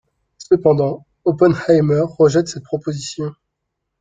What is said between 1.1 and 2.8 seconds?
Oppenheimer rejette cette